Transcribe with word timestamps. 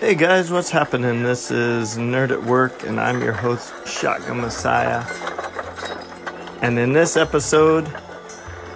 Hey 0.00 0.14
guys, 0.14 0.50
what's 0.50 0.70
happening? 0.70 1.22
This 1.22 1.50
is 1.50 1.98
Nerd 1.98 2.30
at 2.30 2.42
Work, 2.42 2.84
and 2.84 2.98
I'm 2.98 3.20
your 3.20 3.34
host, 3.34 3.74
Shotgun 3.86 4.40
Messiah. 4.40 5.04
And 6.62 6.78
in 6.78 6.94
this 6.94 7.18
episode, 7.18 7.86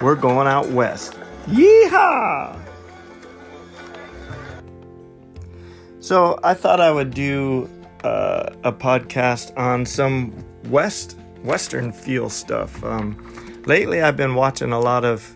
we're 0.03 0.13
going 0.13 0.45
out 0.45 0.69
west. 0.69 1.17
Yeehaw! 1.47 2.61
So 5.99 6.39
I 6.43 6.53
thought 6.53 6.79
I 6.79 6.91
would 6.91 7.09
do 7.09 7.71
uh, 8.03 8.51
a 8.63 8.71
podcast 8.71 9.51
on 9.57 9.83
some 9.87 10.31
west 10.65 11.17
western 11.41 11.91
feel 11.91 12.29
stuff. 12.29 12.83
Um, 12.83 13.63
lately, 13.65 14.03
I've 14.03 14.15
been 14.15 14.35
watching 14.35 14.71
a 14.71 14.79
lot 14.79 15.03
of 15.03 15.35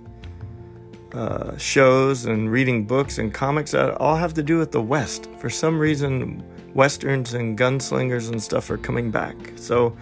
uh, 1.14 1.58
shows 1.58 2.26
and 2.26 2.52
reading 2.52 2.86
books 2.86 3.18
and 3.18 3.34
comics 3.34 3.72
that 3.72 3.96
all 3.96 4.16
have 4.16 4.34
to 4.36 4.44
do 4.44 4.58
with 4.58 4.72
the 4.72 4.82
West. 4.82 5.30
For 5.40 5.50
some 5.50 5.80
reason, 5.80 6.44
westerns 6.74 7.34
and 7.34 7.58
gunslingers 7.58 8.30
and 8.30 8.42
stuff 8.42 8.70
are 8.70 8.78
coming 8.78 9.12
back. 9.12 9.36
So, 9.56 9.96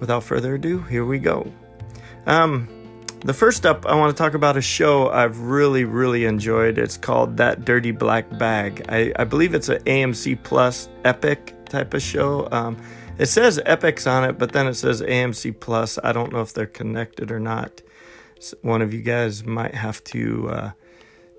without 0.00 0.22
further 0.22 0.54
ado, 0.54 0.80
here 0.82 1.04
we 1.04 1.18
go. 1.18 1.50
Um, 2.26 2.68
the 3.24 3.34
first 3.34 3.66
up, 3.66 3.86
I 3.86 3.94
want 3.94 4.16
to 4.16 4.20
talk 4.20 4.34
about 4.34 4.56
a 4.56 4.62
show 4.62 5.08
I've 5.10 5.38
really, 5.38 5.84
really 5.84 6.24
enjoyed. 6.24 6.78
It's 6.78 6.96
called 6.96 7.36
That 7.36 7.64
Dirty 7.64 7.92
Black 7.92 8.36
Bag. 8.38 8.84
I, 8.88 9.12
I 9.16 9.24
believe 9.24 9.54
it's 9.54 9.68
an 9.68 9.82
AMC 9.84 10.42
Plus 10.42 10.88
epic 11.04 11.54
type 11.66 11.94
of 11.94 12.02
show. 12.02 12.48
Um, 12.50 12.76
it 13.18 13.26
says 13.26 13.60
Epix 13.66 14.10
on 14.10 14.24
it, 14.24 14.38
but 14.38 14.52
then 14.52 14.66
it 14.66 14.74
says 14.74 15.02
AMC 15.02 15.60
Plus. 15.60 15.98
I 16.02 16.12
don't 16.12 16.32
know 16.32 16.40
if 16.40 16.52
they're 16.52 16.66
connected 16.66 17.30
or 17.30 17.38
not 17.38 17.82
one 18.62 18.82
of 18.82 18.92
you 18.92 19.02
guys 19.02 19.44
might 19.44 19.74
have 19.74 20.02
to 20.04 20.48
uh, 20.48 20.70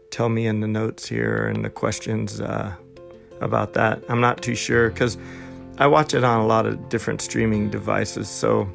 tell 0.10 0.30
me 0.30 0.48
in 0.48 0.60
the 0.60 0.68
notes 0.68 1.08
here 1.08 1.48
and 1.48 1.66
the 1.66 1.70
questions 1.70 2.40
uh, 2.40 2.74
about 3.42 3.74
that. 3.74 4.04
I'm 4.10 4.22
not 4.22 4.42
too 4.42 4.56
sure 4.56 4.90
because 4.90 5.18
I 5.78 5.88
watch 5.88 6.14
it 6.14 6.24
on 6.24 6.40
a 6.40 6.46
lot 6.46 6.66
of 6.66 6.90
different 6.90 7.22
streaming 7.22 7.70
devices, 7.70 8.30
so 8.30 8.70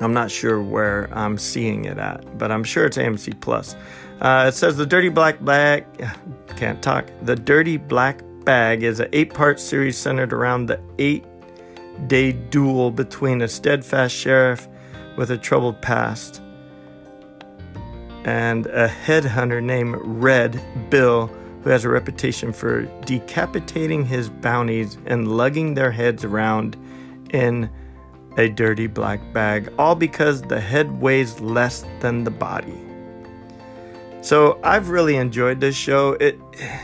I'm 0.00 0.14
not 0.14 0.30
sure 0.30 0.62
where 0.62 1.08
I'm 1.12 1.36
seeing 1.36 1.84
it 1.84 1.98
at, 1.98 2.38
but 2.38 2.50
I'm 2.50 2.64
sure 2.64 2.86
it's 2.86 2.96
AMC 2.96 3.40
Plus. 3.40 3.74
Uh, 4.20 4.46
it 4.48 4.54
says 4.54 4.76
the 4.76 4.86
Dirty 4.86 5.08
Black 5.08 5.44
Bag. 5.44 5.84
Can't 6.56 6.82
talk. 6.82 7.06
The 7.22 7.36
Dirty 7.36 7.76
Black 7.76 8.22
Bag 8.44 8.82
is 8.82 9.00
an 9.00 9.08
eight-part 9.12 9.58
series 9.58 9.98
centered 9.98 10.32
around 10.32 10.66
the 10.66 10.80
eight-day 10.98 12.32
duel 12.32 12.90
between 12.90 13.42
a 13.42 13.48
steadfast 13.48 14.14
sheriff 14.14 14.68
with 15.16 15.30
a 15.30 15.38
troubled 15.38 15.80
past 15.82 16.40
and 18.24 18.66
a 18.66 18.88
headhunter 18.88 19.62
named 19.62 19.96
Red 20.00 20.62
Bill, 20.90 21.26
who 21.62 21.70
has 21.70 21.84
a 21.84 21.88
reputation 21.88 22.52
for 22.52 22.82
decapitating 23.04 24.04
his 24.04 24.28
bounties 24.28 24.96
and 25.06 25.36
lugging 25.36 25.74
their 25.74 25.90
heads 25.90 26.24
around 26.24 26.76
in 27.30 27.70
a 28.36 28.48
dirty 28.48 28.86
black 28.86 29.20
bag, 29.32 29.72
all 29.78 29.94
because 29.94 30.42
the 30.42 30.60
head 30.60 31.00
weighs 31.00 31.40
less 31.40 31.84
than 32.00 32.24
the 32.24 32.30
body. 32.30 32.78
So 34.22 34.60
I've 34.62 34.88
really 34.88 35.16
enjoyed 35.16 35.60
this 35.60 35.74
show. 35.74 36.12
It 36.12 36.38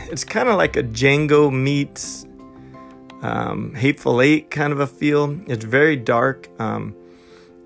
it's 0.09 0.23
kind 0.23 0.49
of 0.49 0.57
like 0.57 0.75
a 0.75 0.83
Django 0.83 1.51
meets 1.51 2.25
um, 3.21 3.73
Hateful 3.75 4.21
Eight 4.21 4.51
kind 4.51 4.73
of 4.73 4.79
a 4.79 4.87
feel. 4.87 5.39
It's 5.47 5.63
very 5.63 5.95
dark. 5.95 6.49
Um, 6.59 6.95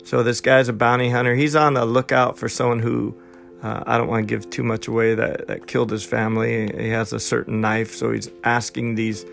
so 0.04 0.22
this 0.22 0.42
guy's 0.42 0.70
a 0.70 0.74
bounty 0.74 1.10
hunter. 1.10 1.34
He's 1.36 1.56
on 1.56 1.74
the 1.74 1.86
lookout 1.86 2.38
for 2.38 2.48
someone 2.48 2.80
who 2.80 3.16
uh, 3.64 3.82
I 3.88 3.98
don't 3.98 4.08
want 4.08 4.28
to 4.28 4.36
give 4.36 4.50
too 4.50 4.64
much 4.64 4.88
away 4.88 5.16
that, 5.16 5.48
that 5.48 5.68
killed 5.68 5.90
his 5.90 6.04
family. 6.04 6.70
He 6.78 6.90
has 6.90 7.14
a 7.14 7.20
certain 7.20 7.62
knife, 7.62 7.96
so 7.96 8.12
he's 8.12 8.30
asking 8.44 8.96
these 8.96 9.26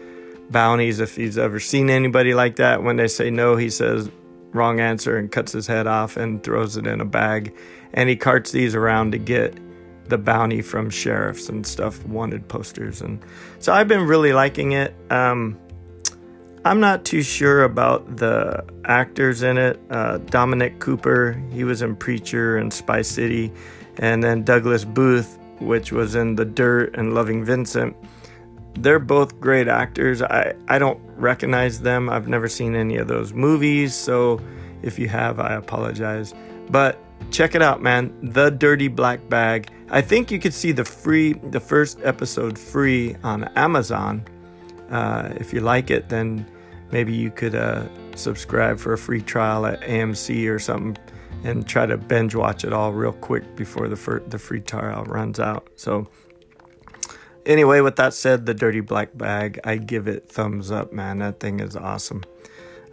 bounties 0.51 1.01
if 1.01 1.17
he's 1.17 1.37
ever 1.37 1.59
seen 1.59 1.91
anybody 1.91 2.33
like 2.33 2.57
that. 2.57 2.85
When 2.85 2.97
they 2.97 3.09
say 3.09 3.31
no, 3.31 3.57
he 3.57 3.71
says 3.71 4.09
wrong 4.53 4.79
answer 4.79 5.17
and 5.17 5.31
cuts 5.31 5.51
his 5.53 5.67
head 5.67 5.89
off 5.89 6.17
and 6.17 6.43
throws 6.43 6.77
it 6.77 6.87
in 6.87 7.01
a 7.01 7.05
bag. 7.05 7.55
And 7.93 8.09
he 8.09 8.15
carts 8.15 8.53
these 8.53 8.77
around 8.77 9.13
to 9.13 9.19
get 9.19 9.59
the 10.09 10.19
bounty 10.19 10.63
from 10.63 10.91
sheriffs 10.91 11.49
and 11.49 11.67
stuff, 11.67 12.05
wanted 12.07 12.47
posters. 12.47 13.01
And 13.01 13.25
so 13.59 13.73
I've 13.73 13.89
been 13.89 14.07
really 14.07 14.33
liking 14.33 14.73
it. 14.73 14.95
Um, 15.11 15.59
I'm 16.65 16.79
not 16.79 17.05
too 17.05 17.23
sure 17.23 17.65
about 17.65 18.19
the 18.19 18.65
actors 18.85 19.43
in 19.43 19.59
it. 19.59 19.81
Uh, 19.91 20.19
Dominic 20.19 20.79
Cooper, 20.79 21.43
he 21.51 21.65
was 21.65 21.83
in 21.83 21.97
Preacher 21.97 22.57
and 22.59 22.73
Spy 22.73 23.03
City 23.03 23.53
and 23.99 24.23
then 24.23 24.43
Douglas 24.43 24.85
Booth, 24.85 25.39
which 25.59 25.93
was 25.93 26.15
in 26.15 26.37
The 26.37 26.45
Dirt 26.45 26.97
and 26.97 27.15
Loving 27.15 27.45
Vincent. 27.45 27.97
They're 28.75 28.99
both 28.99 29.41
great 29.41 29.69
actors. 29.69 30.23
I, 30.23 30.55
I 30.69 30.79
don't 30.79 31.01
recognize 31.17 31.81
them. 31.81 32.09
I've 32.09 32.29
never 32.29 32.49
seen 32.49 32.75
any 32.75 32.97
of 32.97 33.09
those 33.09 33.33
movies, 33.33 33.95
so 33.95 34.41
if 34.83 34.99
you 34.99 35.09
have, 35.09 35.41
I 35.41 35.55
apologize. 35.55 36.35
But 36.71 36.99
check 37.31 37.55
it 37.55 37.63
out, 37.63 37.83
man. 37.83 38.15
The 38.23 38.51
Dirty 38.51 38.89
Black 38.89 39.29
Bag. 39.29 39.71
I 39.91 40.01
think 40.01 40.31
you 40.31 40.39
could 40.39 40.55
see 40.55 40.73
the 40.73 40.85
free, 40.85 41.33
the 41.33 41.61
first 41.61 41.99
episode 42.03 42.59
free 42.59 43.17
on 43.25 43.45
Amazon. 43.57 44.25
Uh, 44.89 45.31
if 45.37 45.53
you 45.53 45.61
like 45.61 45.91
it, 45.91 46.09
then 46.09 46.47
maybe 46.91 47.13
you 47.13 47.31
could 47.31 47.55
uh, 47.55 47.87
subscribe 48.15 48.79
for 48.79 48.93
a 48.93 48.99
free 48.99 49.21
trial 49.21 49.67
at 49.67 49.81
AMC 49.83 50.49
or 50.49 50.59
something 50.59 50.97
and 51.45 51.67
try 51.67 51.87
to 51.87 51.97
binge 51.97 52.35
watch 52.35 52.65
it 52.65 52.73
all 52.73 52.93
real 52.93 53.13
quick 53.13 53.57
before 53.57 53.89
the 53.89 53.97
fir- 53.97 54.21
the 54.21 54.39
free 54.39 54.61
trial 54.61 55.05
runs 55.05 55.41
out. 55.41 55.69
So 55.77 56.09
anyway, 57.47 57.81
with 57.81 57.97
that 57.97 58.15
said, 58.15 58.47
the 58.47 58.55
Dirty 58.55 58.81
Black 58.81 59.17
Bag, 59.17 59.61
I 59.65 59.77
give 59.77 60.09
it 60.09 60.29
thumbs 60.29 60.71
up, 60.71 60.93
man. 60.93 61.19
That 61.19 61.41
thing 61.41 61.61
is 61.61 61.77
awesome. 61.77 62.23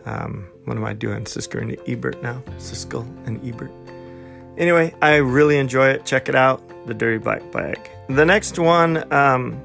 Um, 0.06 0.48
what 0.66 0.78
am 0.78 0.86
I 0.86 0.94
doing? 0.94 1.26
Siskel 1.26 1.62
and 1.62 1.78
Ebert 1.88 2.22
now. 2.24 2.42
Siskel 2.58 3.06
and 3.28 3.46
Ebert. 3.46 3.72
Anyway, 4.58 4.94
I 5.02 5.18
really 5.18 5.58
enjoy 5.58 5.90
it. 5.90 6.06
Check 6.06 6.30
it 6.30 6.36
out, 6.36 6.64
the 6.88 6.94
Dirty 6.94 7.18
Black 7.18 7.52
Bag. 7.52 7.78
The 8.08 8.26
next 8.26 8.58
one, 8.58 9.12
um, 9.14 9.62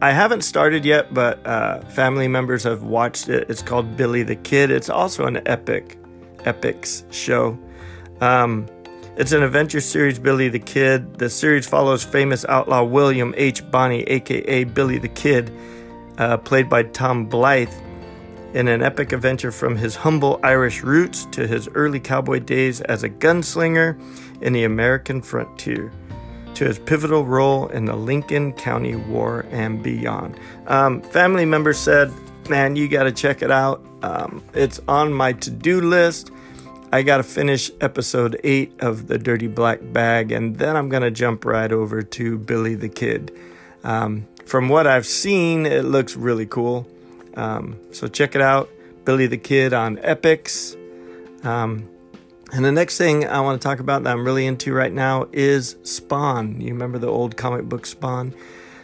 I 0.00 0.12
haven't 0.12 0.42
started 0.42 0.84
yet, 0.84 1.12
but 1.12 1.44
uh, 1.46 1.80
family 1.80 2.28
members 2.28 2.62
have 2.62 2.82
watched 2.82 3.28
it. 3.28 3.50
It's 3.50 3.60
called 3.60 3.96
Billy 3.96 4.22
the 4.22 4.36
Kid. 4.36 4.70
It's 4.70 4.88
also 4.88 5.26
an 5.26 5.46
epic, 5.46 5.98
Epix 6.38 7.04
show. 7.12 7.58
Um, 8.20 8.66
it's 9.16 9.32
an 9.32 9.42
adventure 9.42 9.80
series, 9.80 10.18
Billy 10.18 10.48
the 10.48 10.58
Kid. 10.58 11.18
The 11.18 11.28
series 11.28 11.66
follows 11.66 12.04
famous 12.04 12.44
outlaw 12.48 12.82
William 12.82 13.34
H. 13.36 13.68
Bonney, 13.70 14.02
aka 14.04 14.64
Billy 14.64 14.98
the 14.98 15.08
Kid, 15.08 15.52
uh, 16.18 16.36
played 16.38 16.68
by 16.68 16.84
Tom 16.84 17.28
Blyth, 17.28 17.74
in 18.54 18.68
an 18.68 18.82
epic 18.82 19.12
adventure 19.12 19.52
from 19.52 19.76
his 19.76 19.94
humble 19.94 20.40
Irish 20.42 20.82
roots 20.82 21.26
to 21.26 21.46
his 21.46 21.68
early 21.68 22.00
cowboy 22.00 22.40
days 22.40 22.80
as 22.82 23.02
a 23.02 23.08
gunslinger 23.08 24.00
in 24.40 24.52
the 24.52 24.64
American 24.64 25.22
frontier, 25.22 25.92
to 26.54 26.64
his 26.64 26.78
pivotal 26.78 27.24
role 27.24 27.68
in 27.68 27.84
the 27.84 27.96
Lincoln 27.96 28.52
County 28.54 28.96
War 28.96 29.46
and 29.50 29.82
beyond. 29.82 30.38
Um, 30.66 31.00
family 31.02 31.44
members 31.44 31.78
said, 31.78 32.12
Man, 32.48 32.74
you 32.74 32.88
got 32.88 33.04
to 33.04 33.12
check 33.12 33.42
it 33.42 33.50
out. 33.50 33.84
Um, 34.02 34.42
it's 34.54 34.80
on 34.88 35.12
my 35.12 35.34
to 35.34 35.50
do 35.50 35.80
list. 35.80 36.32
I 36.92 37.02
got 37.02 37.18
to 37.18 37.22
finish 37.22 37.70
episode 37.80 38.40
eight 38.42 38.72
of 38.80 39.06
The 39.06 39.16
Dirty 39.16 39.46
Black 39.46 39.78
Bag, 39.92 40.32
and 40.32 40.58
then 40.58 40.76
I'm 40.76 40.88
going 40.88 41.04
to 41.04 41.10
jump 41.12 41.44
right 41.44 41.70
over 41.70 42.02
to 42.02 42.36
Billy 42.36 42.74
the 42.74 42.88
Kid. 42.88 43.32
Um, 43.84 44.26
from 44.44 44.68
what 44.68 44.88
I've 44.88 45.06
seen, 45.06 45.66
it 45.66 45.84
looks 45.84 46.16
really 46.16 46.46
cool. 46.46 46.88
Um, 47.36 47.78
so 47.92 48.08
check 48.08 48.34
it 48.34 48.40
out 48.40 48.68
Billy 49.04 49.28
the 49.28 49.38
Kid 49.38 49.72
on 49.72 49.98
Epix. 49.98 50.76
Um, 51.44 51.88
and 52.52 52.64
the 52.64 52.72
next 52.72 52.98
thing 52.98 53.24
I 53.24 53.40
want 53.40 53.62
to 53.62 53.68
talk 53.68 53.78
about 53.78 54.02
that 54.02 54.10
I'm 54.10 54.24
really 54.24 54.46
into 54.46 54.72
right 54.72 54.92
now 54.92 55.28
is 55.32 55.76
Spawn. 55.84 56.60
You 56.60 56.72
remember 56.72 56.98
the 56.98 57.06
old 57.06 57.36
comic 57.36 57.66
book 57.66 57.86
Spawn? 57.86 58.34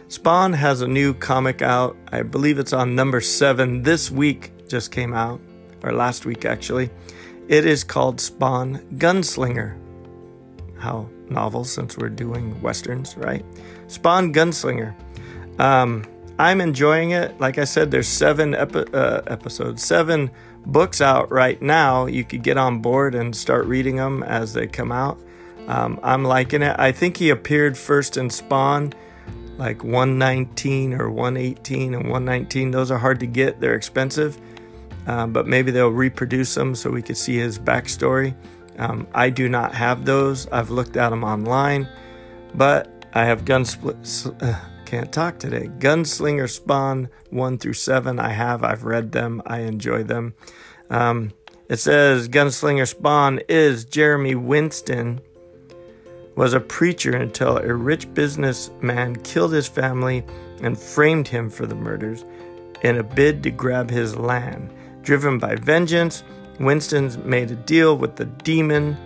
Spawn 0.07 0.53
has 0.53 0.81
a 0.81 0.87
new 0.87 1.13
comic 1.13 1.61
out. 1.61 1.97
I 2.13 2.23
believe 2.23 2.61
it's 2.61 2.73
on 2.73 2.95
number 2.95 3.21
seven 3.21 3.83
this 3.83 4.13
week, 4.13 4.53
just 4.69 4.93
came 4.93 5.13
out, 5.13 5.41
or 5.83 5.91
last 5.91 6.25
week 6.25 6.45
actually. 6.45 6.91
It 7.49 7.65
is 7.65 7.85
called 7.85 8.21
Spawn 8.21 8.81
Gunslinger. 8.99 9.79
How 10.79 11.09
novel 11.31 11.65
since 11.65 11.97
we're 11.97 12.09
doing 12.09 12.61
westerns, 12.61 13.17
right? 13.17 13.45
Spawn 13.87 14.33
Gunslinger. 14.33 14.95
Um, 15.61 16.05
I'm 16.41 16.61
enjoying 16.61 17.13
it. 17.13 17.41
Like 17.41 17.59
I 17.59 17.65
said, 17.65 17.93
there's 17.93 18.09
seven 18.09 18.55
epi- 18.55 18.93
uh, 18.93 19.23
episodes, 19.29 19.85
seven 19.85 20.33
books 20.67 21.01
out 21.01 21.31
right 21.31 21.61
now. 21.63 22.07
You 22.07 22.25
could 22.25 22.43
get 22.43 22.59
on 22.59 22.81
board 22.81 23.15
and 23.15 23.35
start 23.35 23.67
reading 23.67 23.97
them 23.97 24.25
as 24.25 24.53
they 24.53 24.67
come 24.67 24.91
out. 24.91 25.19
Um, 25.69 26.01
I'm 26.03 26.25
liking 26.25 26.63
it. 26.63 26.75
I 26.79 26.91
think 26.91 27.17
he 27.17 27.31
appeared 27.31 27.79
first 27.79 28.17
in 28.17 28.29
Spawn, 28.29 28.93
like 29.57 29.85
119 29.85 30.95
or 30.95 31.11
118 31.11 31.95
and 31.95 32.05
119. 32.11 32.73
Those 32.73 32.91
are 32.91 32.99
hard 32.99 33.21
to 33.21 33.27
get, 33.27 33.61
they're 33.61 33.75
expensive 33.75 34.37
um, 35.07 35.33
but 35.33 35.47
maybe 35.47 35.71
they'll 35.71 35.89
reproduce 35.89 36.55
them 36.55 36.75
so 36.75 36.91
we 36.91 37.03
could 37.03 37.17
see 37.17 37.37
his 37.37 37.59
backstory. 37.59 38.35
Um, 38.79 39.07
I 39.15 39.31
do 39.31 39.49
not 39.49 39.75
have 39.75 40.05
those. 40.05 40.47
I've 40.49 40.71
looked 40.71 40.97
at 40.97 41.11
them 41.11 41.25
online, 41.25 41.89
but 42.55 43.07
I 43.15 43.25
have 43.25 43.45
Gunsplit, 43.45 44.43
uh, 44.43 44.59
can't 44.85 45.13
talk 45.13 45.39
today. 45.39 45.69
Gunslinger 45.79 46.51
Spawn 46.51 47.09
1 47.31 47.59
through 47.59 47.73
7. 47.73 48.19
I 48.19 48.31
have, 48.31 48.63
I've 48.63 48.85
read 48.85 49.13
them, 49.13 49.43
I 49.47 49.61
enjoy 49.61 50.03
them. 50.03 50.35
Um, 50.91 51.33
it 51.69 51.79
says 51.79 52.29
Gunslinger 52.29 52.87
Spawn 52.87 53.41
is 53.49 53.85
Jeremy 53.85 54.35
Winston 54.35 55.21
was 56.37 56.53
a 56.53 56.61
preacher 56.61 57.17
until 57.17 57.57
a 57.57 57.75
rich 57.75 58.13
businessman 58.15 59.17
killed 59.23 59.53
his 59.53 59.67
family 59.67 60.25
and 60.63 60.79
framed 60.79 61.27
him 61.27 61.51
for 61.51 61.67
the 61.67 61.75
murders 61.75 62.25
in 62.83 62.99
a 62.99 63.03
bid 63.03 63.43
to 63.43 63.51
grab 63.51 63.91
his 63.91 64.17
land. 64.17 64.71
Driven 65.07 65.39
by 65.39 65.55
vengeance, 65.55 66.25
Winston's 66.59 67.17
made 67.19 67.53
a 67.53 67.55
deal 67.55 67.97
with 67.97 68.17
the 68.17 68.25
demon 68.25 68.97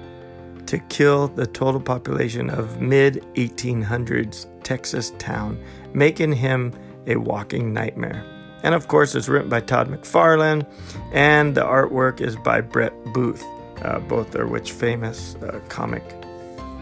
to 0.64 0.78
kill 0.88 1.28
the 1.28 1.46
total 1.46 1.78
population 1.78 2.48
of 2.48 2.80
mid 2.80 3.22
1800s 3.34 4.46
Texas 4.62 5.12
town, 5.18 5.62
making 5.92 6.32
him 6.32 6.72
a 7.06 7.16
walking 7.16 7.74
nightmare. 7.74 8.24
And 8.62 8.74
of 8.74 8.88
course, 8.88 9.14
it's 9.14 9.28
written 9.28 9.50
by 9.50 9.60
Todd 9.60 9.88
McFarlane, 9.88 10.66
and 11.12 11.54
the 11.54 11.64
artwork 11.64 12.22
is 12.22 12.34
by 12.34 12.62
Brett 12.62 12.94
Booth. 13.12 13.44
Uh, 13.82 13.98
both 13.98 14.34
are 14.34 14.46
which 14.46 14.72
famous 14.72 15.34
uh, 15.42 15.60
comic 15.68 16.04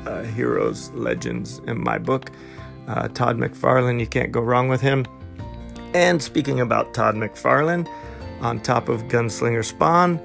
uh, 0.06 0.22
heroes, 0.22 0.90
legends 0.90 1.58
in 1.66 1.82
my 1.82 1.98
book. 1.98 2.30
Uh, 2.86 3.08
Todd 3.08 3.36
McFarlane, 3.36 3.98
you 3.98 4.06
can't 4.06 4.30
go 4.30 4.40
wrong 4.40 4.68
with 4.68 4.80
him. 4.80 5.04
And 5.92 6.22
speaking 6.22 6.60
about 6.60 6.94
Todd 6.94 7.16
McFarlane, 7.16 7.88
on 8.40 8.60
top 8.60 8.88
of 8.88 9.04
Gunslinger 9.04 9.64
Spawn, 9.64 10.20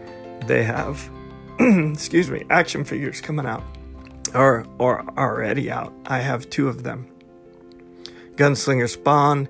they 0.47 0.63
have, 0.63 1.09
excuse 1.59 2.29
me, 2.29 2.43
action 2.49 2.83
figures 2.83 3.21
coming 3.21 3.45
out, 3.45 3.63
or 4.33 4.65
or 4.77 5.05
already 5.17 5.71
out. 5.71 5.93
I 6.05 6.19
have 6.19 6.49
two 6.49 6.67
of 6.67 6.83
them. 6.83 7.07
Gunslinger 8.35 8.89
Spawn 8.89 9.47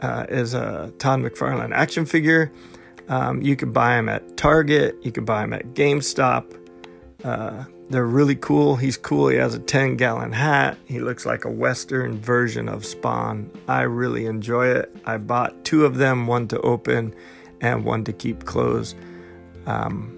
uh, 0.00 0.26
is 0.28 0.54
a 0.54 0.92
Todd 0.98 1.20
McFarlane 1.20 1.72
action 1.72 2.06
figure. 2.06 2.52
Um, 3.08 3.40
you 3.40 3.56
can 3.56 3.72
buy 3.72 3.96
them 3.96 4.08
at 4.08 4.36
Target. 4.36 4.96
You 5.02 5.12
can 5.12 5.24
buy 5.24 5.40
them 5.40 5.54
at 5.54 5.74
GameStop. 5.74 6.54
Uh, 7.24 7.64
they're 7.90 8.06
really 8.06 8.36
cool. 8.36 8.76
He's 8.76 8.98
cool. 8.98 9.28
He 9.28 9.36
has 9.36 9.54
a 9.54 9.58
10 9.58 9.96
gallon 9.96 10.32
hat. 10.32 10.76
He 10.84 11.00
looks 11.00 11.24
like 11.24 11.46
a 11.46 11.50
Western 11.50 12.20
version 12.20 12.68
of 12.68 12.84
Spawn. 12.84 13.50
I 13.66 13.82
really 13.82 14.26
enjoy 14.26 14.68
it. 14.68 14.94
I 15.06 15.16
bought 15.16 15.64
two 15.64 15.86
of 15.86 15.96
them 15.96 16.26
one 16.26 16.48
to 16.48 16.60
open 16.60 17.14
and 17.60 17.84
one 17.84 18.04
to 18.04 18.12
keep 18.12 18.44
closed. 18.44 18.96
Um, 19.66 20.14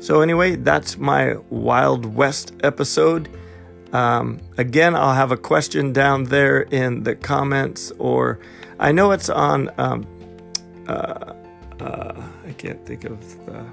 so, 0.00 0.20
anyway, 0.20 0.56
that's 0.56 0.96
my 0.96 1.36
Wild 1.50 2.06
West 2.06 2.52
episode. 2.62 3.28
Um, 3.92 4.38
again, 4.56 4.94
I'll 4.94 5.14
have 5.14 5.32
a 5.32 5.36
question 5.36 5.92
down 5.92 6.24
there 6.24 6.60
in 6.60 7.02
the 7.02 7.16
comments, 7.16 7.90
or 7.98 8.38
I 8.78 8.92
know 8.92 9.12
it's 9.12 9.28
on. 9.28 9.70
Um, 9.78 10.06
uh, 10.86 11.34
uh, 11.80 12.22
I 12.46 12.52
can't 12.52 12.84
think 12.86 13.04
of 13.04 13.46
the 13.46 13.64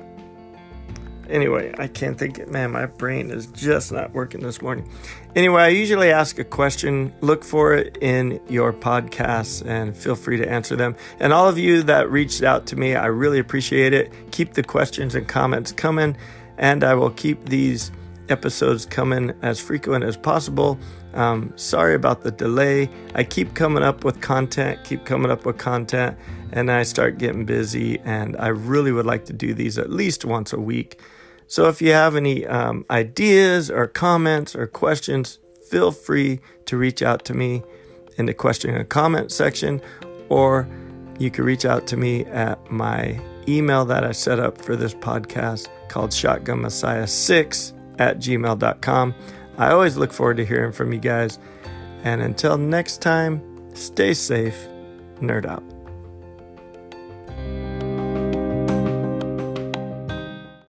Anyway, 1.30 1.74
I 1.78 1.88
can't 1.88 2.18
think, 2.18 2.48
man, 2.50 2.72
my 2.72 2.86
brain 2.86 3.32
is 3.32 3.48
just 3.48 3.92
not 3.92 4.14
working 4.14 4.42
this 4.42 4.62
morning. 4.62 4.90
Anyway, 5.36 5.62
I 5.62 5.68
usually 5.70 6.12
ask 6.12 6.40
a 6.40 6.44
question. 6.44 7.14
Look 7.22 7.44
for 7.44 7.74
it 7.74 7.98
in 8.02 8.40
your 8.48 8.72
podcasts 8.72 9.66
and 9.66 9.96
feel 9.96 10.16
free 10.16 10.38
to 10.38 10.50
answer 10.50 10.76
them. 10.76 10.96
And 11.20 11.34
all 11.34 11.50
of 11.50 11.58
you 11.58 11.84
that 11.84 12.10
reached 12.10 12.44
out 12.44 12.68
to 12.68 12.76
me, 12.76 12.96
I 12.96 13.08
really 13.08 13.40
appreciate 13.40 13.94
it. 13.94 14.12
Keep 14.32 14.54
the 14.54 14.64
questions 14.64 15.16
and 15.16 15.28
comments 15.28 15.72
coming, 15.72 16.16
and 16.58 16.84
I 16.84 16.94
will 16.94 17.12
keep 17.12 17.50
these 17.50 17.92
episodes 18.30 18.86
coming 18.86 19.34
as 19.42 19.60
frequent 19.60 20.04
as 20.04 20.18
possible. 20.18 20.80
Um, 21.14 21.54
sorry 21.56 21.96
about 21.96 22.22
the 22.22 22.32
delay. 22.32 22.90
I 23.14 23.24
keep 23.24 23.54
coming 23.54 23.84
up 23.84 24.04
with 24.04 24.22
content, 24.22 24.84
keep 24.84 25.06
coming 25.06 25.32
up 25.32 25.46
with 25.46 25.58
content, 25.58 26.18
and 26.52 26.72
I 26.72 26.84
start 26.84 27.18
getting 27.18 27.46
busy. 27.46 28.00
And 28.00 28.36
I 28.38 28.48
really 28.48 28.92
would 28.92 29.06
like 29.06 29.26
to 29.26 29.34
do 29.34 29.54
these 29.54 29.78
at 29.78 29.90
least 29.90 30.26
once 30.26 30.54
a 30.54 30.60
week. 30.60 31.00
So 31.48 31.68
if 31.68 31.82
you 31.82 31.92
have 31.92 32.16
any 32.16 32.46
um, 32.48 32.86
ideas 32.90 33.70
or 33.70 33.88
comments 33.88 34.56
or 34.56 34.68
questions, 34.68 35.40
feel 35.70 35.92
free 35.92 36.40
to 36.66 36.78
reach 36.78 37.02
out 37.02 37.26
to 37.26 37.34
me 37.34 37.64
in 38.18 38.26
the 38.26 38.34
question 38.34 38.74
and 38.74 38.88
comment 38.90 39.32
section, 39.32 39.82
or 40.30 40.68
you 41.20 41.30
can 41.30 41.46
reach 41.46 41.66
out 41.66 41.88
to 41.88 41.98
me 41.98 42.26
at 42.26 42.72
my 42.72 43.20
email 43.48 43.86
that 43.86 44.04
I 44.04 44.12
set 44.12 44.40
up 44.40 44.60
for 44.60 44.76
this 44.76 44.94
podcast 44.96 45.68
called 45.88 46.12
Shotgun 46.12 46.62
Messiah 46.62 47.08
6 47.08 47.75
at 48.00 48.18
gmail.com. 48.18 49.16
I 49.58 49.72
always 49.72 49.98
look 49.98 50.12
forward 50.12 50.38
to 50.38 50.46
hearing 50.46 50.72
from 50.72 50.94
you 50.94 51.00
guys. 51.00 51.40
And 52.04 52.22
until 52.22 52.58
next 52.58 53.02
time, 53.02 53.42
stay 53.74 54.14
safe, 54.14 54.68
nerd 55.20 55.46
out. 55.46 55.75